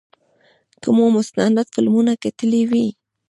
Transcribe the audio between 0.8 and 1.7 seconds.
که مو مستند